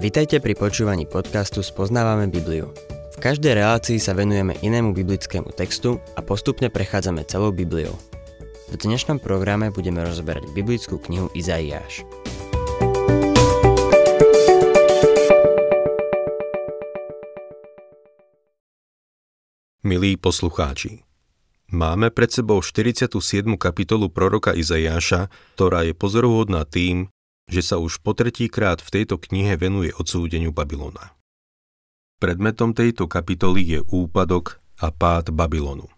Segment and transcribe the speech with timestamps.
[0.00, 2.72] Vitajte pri počúvaní podcastu Spoznávame Bibliu.
[3.12, 7.92] V každej relácii sa venujeme inému biblickému textu a postupne prechádzame celou Bibliou.
[8.72, 12.08] V dnešnom programe budeme rozberať biblickú knihu Izaiáš.
[19.84, 21.04] Milí poslucháči,
[21.68, 23.20] máme pred sebou 47.
[23.60, 25.28] kapitolu proroka Izaiáša,
[25.60, 27.12] ktorá je pozoruhodná tým,
[27.50, 31.18] že sa už po tretíkrát v tejto knihe venuje odsúdeniu Babylona.
[32.22, 35.90] Predmetom tejto kapitoly je úpadok a pád Babylonu.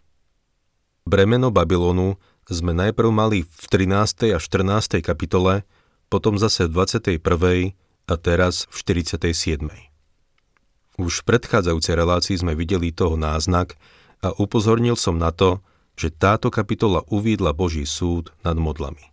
[1.05, 2.17] Bremeno Babylonu
[2.49, 4.33] sme najprv mali v 13.
[4.33, 5.05] a 14.
[5.05, 5.69] kapitole,
[6.09, 6.89] potom zase v
[7.21, 7.21] 21.
[8.09, 9.93] a teraz v 47.
[11.01, 13.77] Už v predchádzajúcej relácii sme videli toho náznak
[14.23, 15.61] a upozornil som na to,
[15.99, 19.12] že táto kapitola uvídla Boží súd nad modlami.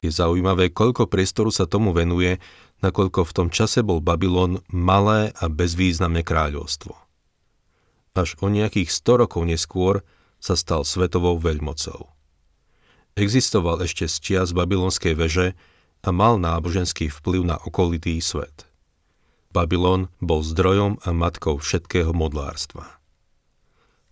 [0.00, 2.40] Je zaujímavé, koľko priestoru sa tomu venuje,
[2.80, 6.96] nakoľko v tom čase bol Babylon malé a bezvýznamné kráľovstvo.
[8.16, 10.00] Až o nejakých 100 rokov neskôr
[10.40, 12.08] sa stal svetovou veľmocou.
[13.20, 15.52] Existoval ešte z čias babylonskej veže
[16.00, 18.64] a mal náboženský vplyv na okolitý svet.
[19.52, 22.88] Babylon bol zdrojom a matkou všetkého modlárstva.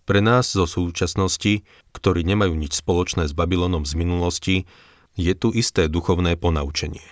[0.05, 4.55] Pre nás zo súčasnosti, ktorí nemajú nič spoločné s Babylonom z minulosti,
[5.19, 7.03] je tu isté duchovné ponaučenie.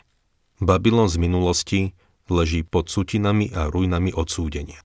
[0.63, 1.81] Babylon z minulosti
[2.31, 4.79] leží pod sutinami a ruinami odsúdenia.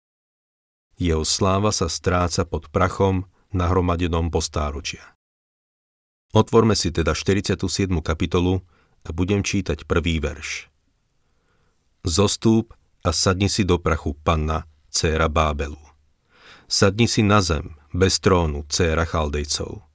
[0.98, 5.15] Jeho sláva sa stráca pod prachom nahromadenom po stáročia.
[6.34, 7.62] Otvorme si teda 47.
[8.03, 8.65] kapitolu
[9.06, 10.73] a budem čítať prvý verš.
[12.03, 12.75] Zostúp
[13.06, 15.78] a sadni si do prachu panna, céra Bábelu.
[16.67, 19.93] Sadni si na zem, bez trónu, céra Chaldejcov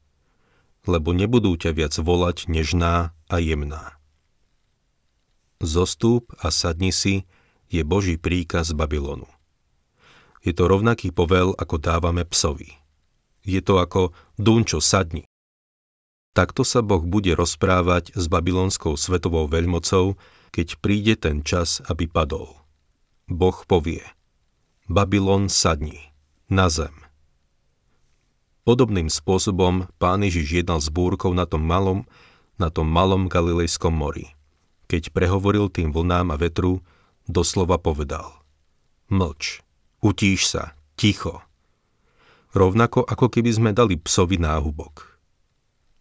[0.88, 3.96] lebo nebudú ťa viac volať nežná a jemná.
[5.60, 7.26] Zostúp a sadni si
[7.68, 9.28] je Boží príkaz Babylonu.
[10.46, 12.78] Je to rovnaký povel, ako dávame psovi.
[13.44, 15.28] Je to ako Dunčo, sadni.
[16.38, 20.16] Takto sa Boh bude rozprávať s babylonskou svetovou veľmocou,
[20.54, 22.54] keď príde ten čas, aby padol.
[23.26, 24.06] Boh povie,
[24.86, 26.14] Babylon sadni,
[26.48, 26.94] na zem.
[28.64, 32.06] Podobným spôsobom pán Ježiš jednal s búrkou na tom malom,
[32.58, 34.34] na tom malom Galilejskom mori.
[34.90, 36.82] Keď prehovoril tým vlnám a vetru,
[37.30, 38.34] doslova povedal
[39.08, 39.64] Mlč,
[40.04, 41.40] utíš sa, ticho.
[42.52, 45.20] Rovnako ako keby sme dali psovi náhubok.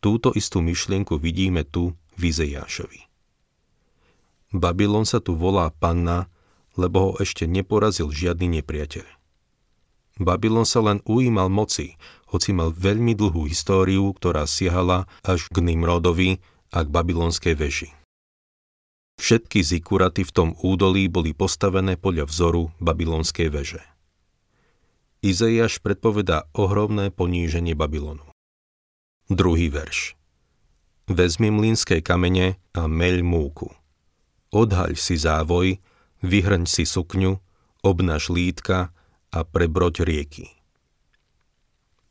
[0.00, 3.06] Túto istú myšlienku vidíme tu v Izejášovi.
[4.54, 6.30] Babylon sa tu volá panna,
[6.78, 9.04] lebo ho ešte neporazil žiadny nepriateľ.
[10.16, 12.00] Babylon sa len ujímal moci,
[12.36, 17.88] hoci mal veľmi dlhú históriu, ktorá siahala až k Nimrodovi a k babylonskej veži.
[19.16, 23.80] Všetky zikuraty v tom údolí boli postavené podľa vzoru babylonskej veže.
[25.24, 28.28] Izaiáš predpovedá ohromné poníženie Babylonu.
[29.32, 30.14] Druhý verš.
[31.08, 33.72] Vezmi mlínske kamene a meľ múku.
[34.52, 35.80] Odhaľ si závoj,
[36.20, 37.40] vyhrň si sukňu,
[37.82, 38.92] obnaž lítka
[39.32, 40.55] a prebroď rieky.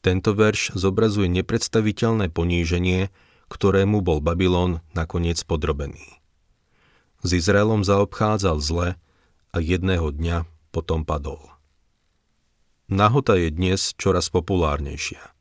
[0.05, 3.09] Tento verš zobrazuje nepredstaviteľné poníženie,
[3.49, 6.21] ktorému bol Babylon nakoniec podrobený.
[7.25, 8.89] S Izraelom zaobchádzal zle
[9.49, 11.41] a jedného dňa potom padol.
[12.85, 15.33] Nahota je dnes čoraz populárnejšia.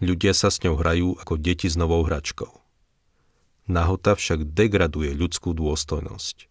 [0.00, 2.48] Ľudia sa s ňou hrajú ako deti s novou hračkou.
[3.68, 6.48] Nahota však degraduje ľudskú dôstojnosť.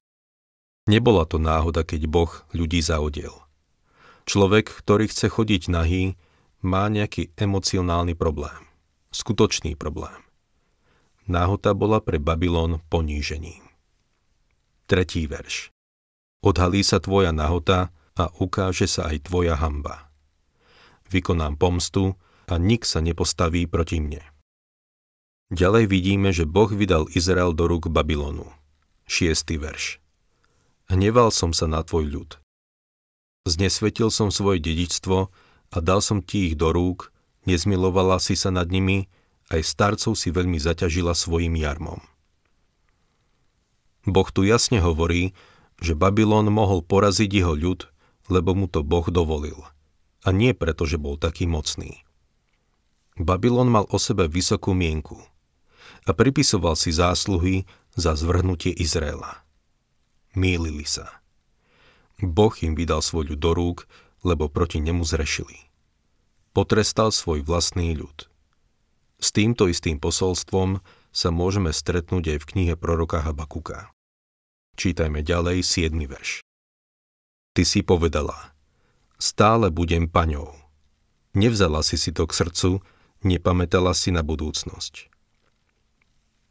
[0.86, 3.34] Nebola to náhoda, keď Boh ľudí zaodiel–
[4.30, 6.14] Človek, ktorý chce chodiť nahý,
[6.66, 8.68] má nejaký emocionálny problém.
[9.09, 10.18] Skutočný problém.
[11.30, 13.62] Náhota bola pre Babylon ponížením.
[14.90, 15.69] Tretí verš.
[16.42, 20.09] Odhalí sa tvoja nahota a ukáže sa aj tvoja hamba.
[21.14, 22.18] Vykonám pomstu
[22.50, 24.25] a nik sa nepostaví proti mne.
[25.50, 28.50] Ďalej vidíme, že Boh vydal Izrael do rúk Babylonu.
[29.09, 29.98] Šiestý verš.
[30.89, 32.31] Hneval som sa na tvoj ľud.
[33.50, 35.33] Znesvetil som svoje dedičstvo
[35.69, 37.13] a dal som ti ich do rúk,
[37.45, 39.10] nezmilovala si sa nad nimi,
[39.50, 42.01] aj starcov si veľmi zaťažila svojim jarmom.
[44.06, 45.33] Boh tu jasne hovorí,
[45.81, 47.89] že Babylon mohol poraziť jeho ľud,
[48.30, 49.57] lebo mu to Boh dovolil.
[50.25, 52.04] A nie preto, že bol taký mocný.
[53.19, 55.19] Babylon mal o sebe vysokú mienku
[56.07, 59.44] a pripisoval si zásluhy za zvrhnutie Izraela.
[60.38, 61.19] Mýlili sa.
[62.19, 63.80] Boh im vydal svoj ľud do rúk,
[64.25, 65.69] lebo proti nemu zrešili.
[66.51, 68.27] Potrestal svoj vlastný ľud.
[69.19, 70.80] S týmto istým posolstvom
[71.12, 73.92] sa môžeme stretnúť aj v knihe proroka Habakuka.
[74.80, 75.92] Čítajme ďalej 7.
[76.07, 76.39] verš.
[77.51, 78.56] Ty si povedala,
[79.19, 80.56] stále budem paňou.
[81.36, 82.71] Nevzala si si to k srdcu,
[83.27, 85.12] nepamätala si na budúcnosť.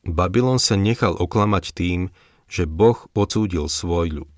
[0.04, 2.00] Babylon sa nechal oklamať tým,
[2.48, 4.36] že Boh odsúdil svoj ľud.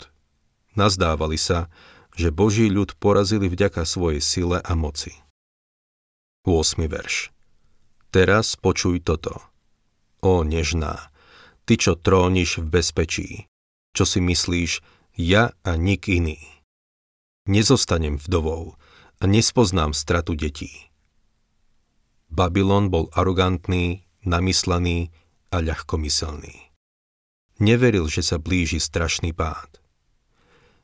[0.75, 1.71] Nazdávali sa,
[2.21, 5.17] že Boží ľud porazili vďaka svojej sile a moci.
[6.45, 6.77] 8.
[6.85, 7.33] verš
[8.13, 9.41] Teraz počuj toto.
[10.21, 11.09] O nežná,
[11.65, 13.31] ty, čo tróniš v bezpečí,
[13.97, 14.85] čo si myslíš,
[15.17, 16.37] ja a nik iný.
[17.49, 18.77] Nezostanem vdovou
[19.17, 20.93] a nespoznám stratu detí.
[22.29, 25.09] Babylon bol arogantný, namyslený
[25.51, 26.71] a ľahkomyselný.
[27.61, 29.80] Neveril, že sa blíži strašný pád.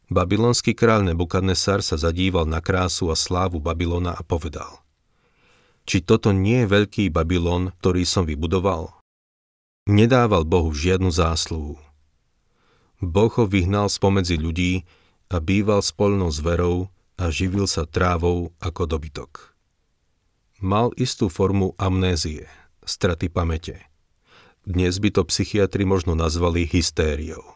[0.06, 4.82] Babylonský kráľ Nebukadnesar sa zadíval na krásu a slávu Babylona a povedal
[5.82, 8.94] Či toto nie je veľký Babylon, ktorý som vybudoval?
[9.86, 11.78] Nedával Bohu žiadnu zásluhu.
[13.02, 14.86] Boh ho vyhnal spomedzi ľudí
[15.30, 19.54] a býval spolnou zverou a živil sa trávou ako dobytok.
[20.62, 22.46] Mal istú formu amnézie,
[22.86, 23.82] straty pamäte–
[24.66, 27.55] dnes by to psychiatri možno nazvali hystériou.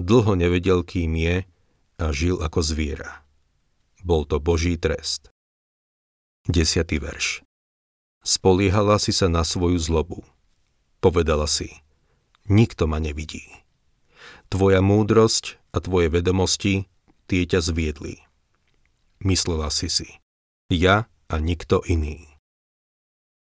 [0.00, 1.36] Dlho nevedel, kým je
[2.00, 3.20] a žil ako zviera.
[4.00, 5.28] Bol to Boží trest.
[6.48, 7.44] Desiatý verš.
[8.24, 10.24] Spoliehala si sa na svoju zlobu.
[11.02, 11.82] Povedala si,
[12.48, 13.44] nikto ma nevidí.
[14.48, 16.86] Tvoja múdrosť a tvoje vedomosti
[17.26, 18.22] tie ťa zviedli.
[19.22, 20.08] Myslela si si,
[20.72, 22.32] ja a nikto iný.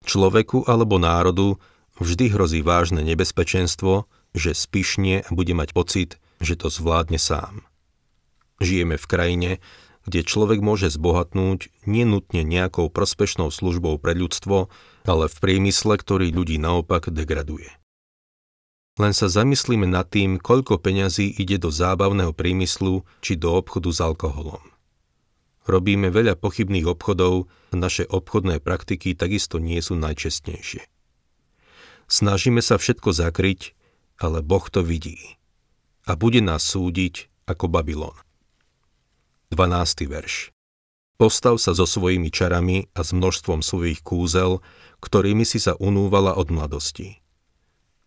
[0.03, 1.61] Človeku alebo národu
[2.01, 6.11] vždy hrozí vážne nebezpečenstvo, že spišne a bude mať pocit,
[6.41, 7.63] že to zvládne sám.
[8.57, 9.51] Žijeme v krajine,
[10.05, 14.73] kde človek môže zbohatnúť nenutne nejakou prospešnou službou pre ľudstvo,
[15.05, 17.69] ale v priemysle, ktorý ľudí naopak degraduje.
[18.99, 23.99] Len sa zamyslíme nad tým, koľko peňazí ide do zábavného priemyslu či do obchodu s
[24.03, 24.61] alkoholom.
[25.69, 30.83] Robíme veľa pochybných obchodov a naše obchodné praktiky takisto nie sú najčestnejšie.
[32.11, 33.77] Snažíme sa všetko zakryť,
[34.19, 35.39] ale Boh to vidí.
[36.11, 38.11] A bude nás súdiť ako Babylon.
[39.55, 40.11] 12.
[40.11, 40.51] verš.
[41.15, 44.59] Postav sa so svojimi čarami a s množstvom svojich kúzel,
[44.99, 47.23] ktorými si sa unúvala od mladosti.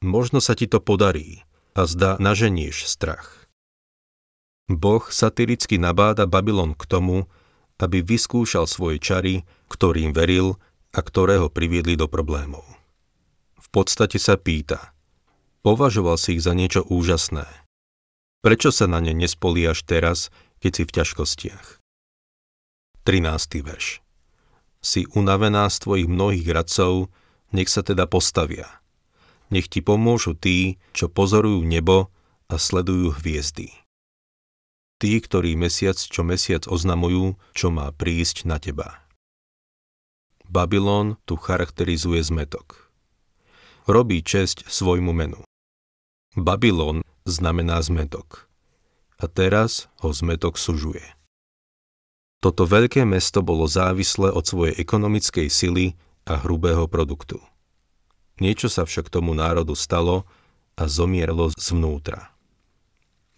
[0.05, 3.49] Možno sa ti to podarí a zdá naženieš strach.
[4.69, 7.25] Boh satiricky nabáda Babylon k tomu,
[7.81, 10.61] aby vyskúšal svoje čary, ktorým veril
[10.93, 12.75] a ktoré ho priviedli do problémov
[13.75, 14.95] podstate sa pýta.
[15.67, 17.64] Považoval si ich za niečo úžasné.
[18.45, 20.29] Prečo sa na ne nespoliaš teraz,
[20.61, 21.67] keď si v ťažkostiach?
[23.09, 23.65] 13.
[23.65, 24.05] verš.
[24.85, 27.09] Si unavená z tvojich mnohých radcov,
[27.57, 28.69] nech sa teda postavia.
[29.49, 32.13] Nech ti pomôžu tí, čo pozorujú nebo
[32.53, 33.73] a sledujú hviezdy.
[35.01, 39.09] Tí, ktorí mesiac čo mesiac oznamujú, čo má prísť na teba.
[40.45, 42.85] Babylon tu charakterizuje zmetok
[43.85, 45.41] robí česť svojmu menu.
[46.35, 48.49] Babylon znamená zmetok.
[49.17, 51.05] A teraz ho zmetok sužuje.
[52.45, 55.97] Toto veľké mesto bolo závislé od svojej ekonomickej sily
[56.29, 57.41] a hrubého produktu.
[58.37, 60.29] Niečo sa však tomu národu stalo
[60.77, 62.35] a zomierlo zvnútra.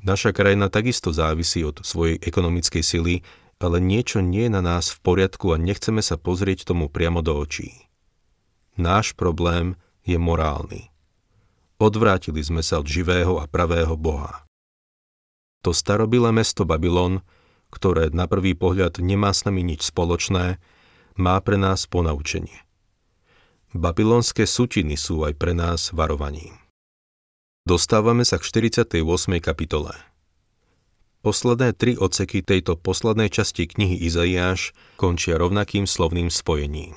[0.02, 3.14] Naša krajina takisto závisí od svojej ekonomickej sily,
[3.62, 7.38] ale niečo nie je na nás v poriadku a nechceme sa pozrieť tomu priamo do
[7.38, 7.86] očí.
[8.74, 10.92] Náš problém je morálny.
[11.76, 14.48] Odvrátili sme sa od živého a pravého Boha.
[15.60, 17.20] To starobilé mesto Babylon,
[17.68, 20.56] ktoré na prvý pohľad nemá s nami nič spoločné,
[21.20, 22.64] má pre nás ponaučenie.
[23.76, 26.56] Babylonské sutiny sú aj pre nás varovaním.
[27.68, 29.02] Dostávame sa k 48.
[29.42, 29.92] kapitole.
[31.20, 36.94] Posledné tri odseky tejto poslednej časti knihy Izaiáš končia rovnakým slovným spojením.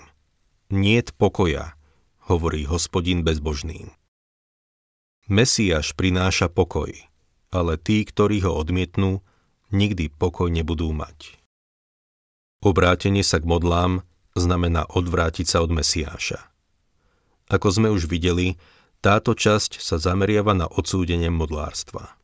[0.70, 1.74] Niet pokoja,
[2.30, 3.99] hovorí hospodin bezbožným.
[5.30, 6.90] Mesiáš prináša pokoj,
[7.54, 9.22] ale tí, ktorí ho odmietnú,
[9.70, 11.38] nikdy pokoj nebudú mať.
[12.66, 14.02] Obrátenie sa k modlám
[14.34, 16.50] znamená odvrátiť sa od Mesiáša.
[17.46, 18.58] Ako sme už videli,
[19.06, 22.18] táto časť sa zameriava na odsúdenie modlárstva.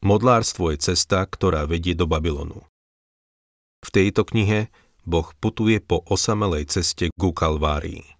[0.00, 2.64] Modlárstvo je cesta, ktorá vedie do Babylonu.
[3.84, 4.72] V tejto knihe
[5.04, 8.13] Boh putuje po osamelej ceste ku Kalvárii.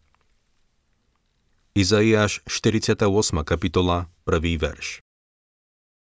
[1.75, 3.03] Izaiáš 48.
[3.43, 4.63] kapitola, 1.
[4.63, 5.03] verš.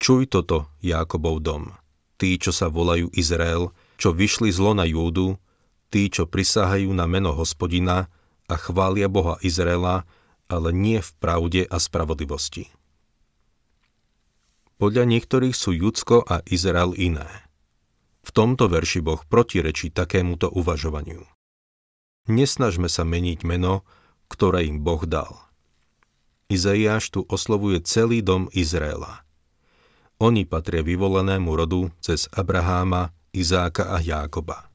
[0.03, 1.71] Čuj toto, Jákobov dom,
[2.19, 5.39] tí, čo sa volajú Izrael, čo vyšli zlo na Júdu,
[5.87, 8.11] tí, čo prisahajú na meno hospodina
[8.51, 10.03] a chvália Boha Izraela,
[10.51, 12.67] ale nie v pravde a spravodlivosti.
[14.75, 17.31] Podľa niektorých sú Judsko a Izrael iné.
[18.27, 21.23] V tomto verši Boh protirečí takémuto uvažovaniu.
[22.27, 23.87] Nesnažme sa meniť meno,
[24.27, 25.44] ktoré im Boh dal.
[26.45, 29.25] Izaiáš tu oslovuje celý dom Izraela.
[30.21, 34.69] Oni patria vyvolenému rodu cez Abraháma, Izáka a Jákoba.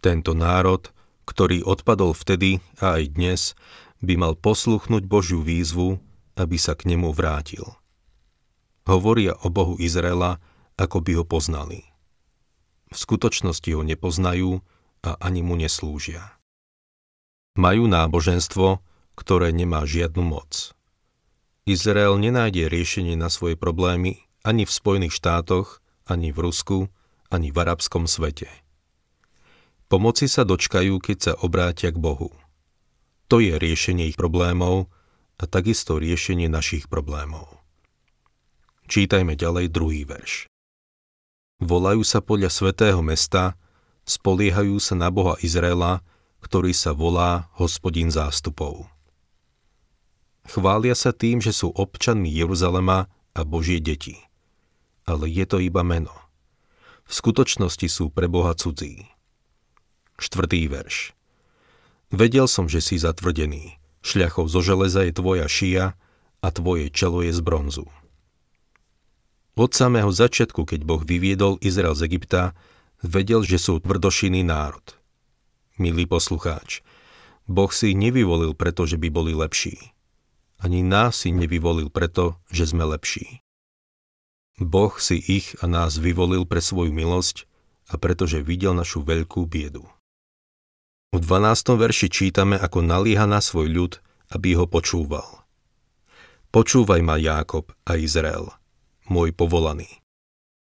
[0.00, 0.90] Tento národ,
[1.28, 3.40] ktorý odpadol vtedy a aj dnes,
[4.00, 6.00] by mal posluchnúť Božiu výzvu,
[6.40, 7.62] aby sa k nemu vrátil.
[8.88, 10.40] Hovoria o Bohu Izraela,
[10.80, 11.84] ako by ho poznali.
[12.90, 14.64] V skutočnosti ho nepoznajú
[15.04, 16.40] a ani mu neslúžia.
[17.54, 18.82] Majú náboženstvo,
[19.20, 20.72] ktoré nemá žiadnu moc.
[21.68, 26.88] Izrael nenájde riešenie na svoje problémy ani v Spojených štátoch, ani v Rusku,
[27.28, 28.48] ani v arabskom svete.
[29.92, 32.32] Pomoci sa dočkajú, keď sa obrátia k Bohu.
[33.28, 34.88] To je riešenie ich problémov
[35.36, 37.60] a takisto riešenie našich problémov.
[38.90, 40.50] Čítajme ďalej druhý verš.
[41.60, 43.54] Volajú sa podľa svetého mesta,
[44.08, 46.02] spoliehajú sa na Boha Izraela,
[46.40, 48.88] ktorý sa volá Hospodin zástupov.
[50.50, 53.06] Chvália sa tým, že sú občanmi Jeruzalema
[53.38, 54.18] a Božie deti.
[55.06, 56.10] Ale je to iba meno.
[57.06, 59.06] V skutočnosti sú pre Boha cudzí.
[60.18, 61.14] Štvrtý verš.
[62.10, 63.78] Vedel som, že si zatvrdený.
[64.02, 65.94] Šľachov zo železa je tvoja šia
[66.42, 67.86] a tvoje čelo je z bronzu.
[69.54, 72.58] Od samého začiatku, keď Boh vyviedol Izrael z Egypta,
[73.06, 74.82] vedel, že sú tvrdošinný národ.
[75.78, 76.82] Milý poslucháč,
[77.46, 79.94] Boh si ich nevyvolil preto, že by boli lepší.
[80.60, 83.40] Ani nás si nevyvolil preto, že sme lepší.
[84.60, 87.48] Boh si ich a nás vyvolil pre svoju milosť
[87.88, 89.88] a pretože videl našu veľkú biedu.
[91.10, 91.80] V 12.
[91.80, 93.92] verši čítame, ako nalíha na svoj ľud,
[94.30, 95.42] aby ho počúval.
[96.54, 98.52] Počúvaj ma, Jákob a Izrael,
[99.10, 99.88] môj povolaný.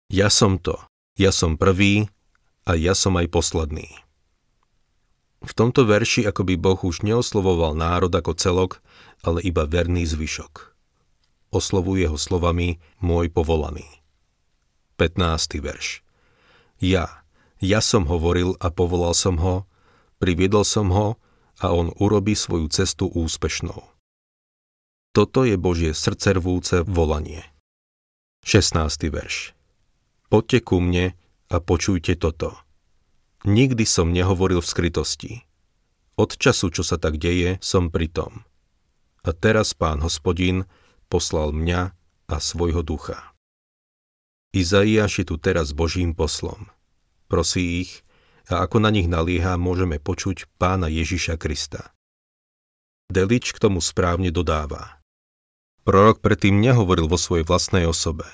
[0.08, 0.78] Ja som to,
[1.20, 2.08] ja som prvý
[2.64, 4.07] a ja som aj posledný.
[5.48, 8.84] V tomto verši ako by Boh už neoslovoval národ ako celok,
[9.24, 10.76] ale iba verný zvyšok.
[11.48, 13.88] Oslovuje ho slovami môj povolaný.
[15.00, 15.64] 15.
[15.64, 16.04] verš.
[16.84, 17.24] Ja,
[17.64, 19.64] ja som hovoril a povolal som ho,
[20.20, 21.16] priviedol som ho
[21.64, 23.80] a on urobí svoju cestu úspešnou.
[25.16, 27.40] Toto je Božie srdcervúce volanie.
[28.44, 28.84] 16.
[29.08, 29.56] verš.
[30.28, 31.16] Poďte ku mne
[31.48, 32.67] a počujte toto.
[33.47, 35.33] Nikdy som nehovoril v skrytosti.
[36.18, 38.42] Od času, čo sa tak deje, som pri tom.
[39.23, 40.66] A teraz pán hospodín
[41.07, 41.95] poslal mňa
[42.26, 43.35] a svojho ducha.
[44.50, 46.66] Izaiáš je tu teraz Božím poslom.
[47.28, 48.02] Prosí ich,
[48.49, 51.92] a ako na nich nalieha, môžeme počuť pána Ježiša Krista.
[53.12, 55.04] Delič k tomu správne dodáva.
[55.85, 58.28] Prorok predtým nehovoril vo svojej vlastnej osobe.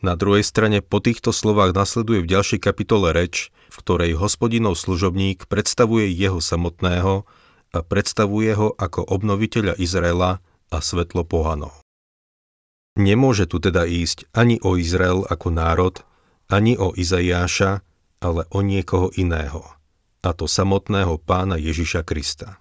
[0.00, 5.44] Na druhej strane po týchto slovách nasleduje v ďalšej kapitole reč, v ktorej hospodinov služobník
[5.44, 7.28] predstavuje jeho samotného
[7.70, 10.40] a predstavuje ho ako obnoviteľa Izraela
[10.72, 11.76] a svetlo pohanov.
[12.96, 15.94] Nemôže tu teda ísť ani o Izrael ako národ,
[16.48, 17.84] ani o Izaiáša,
[18.24, 19.62] ale o niekoho iného,
[20.24, 22.60] a to samotného pána Ježiša Krista.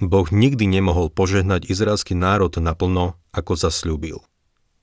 [0.00, 4.20] Boh nikdy nemohol požehnať izraelský národ naplno, ako zasľúbil.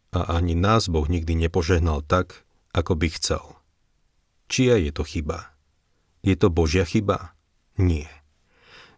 [0.10, 2.42] A ani nás Boh nikdy nepožehnal tak,
[2.74, 3.60] ako by chcel.
[4.50, 5.54] Čia je to chyba?
[6.26, 7.38] Je to Božia chyba?
[7.78, 8.10] Nie.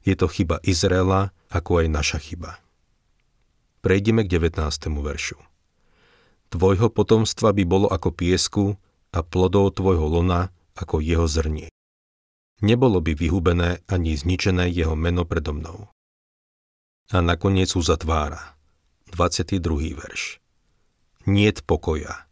[0.02, 2.58] Je to chyba Izraela, ako aj naša chyba.
[3.84, 4.64] Prejdeme k 19.
[5.04, 5.38] veršu.
[6.52, 8.66] Tvojho potomstva by bolo ako piesku
[9.12, 11.70] a plodov tvojho lona ako jeho zrnie.
[12.62, 15.90] Nebolo by vyhubené ani zničené jeho meno predo mnou.
[17.12, 18.58] A nakoniec uzatvára.
[19.12, 19.60] 22.
[19.98, 20.41] verš.
[21.30, 22.26] Niet pokoja,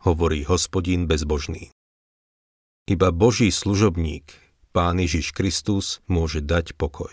[0.00, 1.68] hovorí hospodín bezbožný.
[2.88, 4.32] Iba Boží služobník,
[4.72, 7.12] Pán Ježiš Kristus, môže dať pokoj.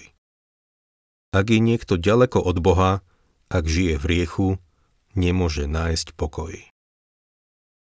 [1.35, 3.03] Ak je niekto ďaleko od Boha,
[3.51, 4.47] ak žije v riechu,
[5.19, 6.55] nemôže nájsť pokoj.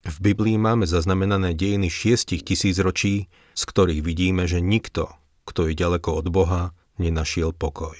[0.07, 3.27] V Biblii máme zaznamenané dejiny šiestich tisíc ročí,
[3.59, 5.11] z ktorých vidíme, že nikto,
[5.43, 7.99] kto je ďaleko od Boha, nenašiel pokoj.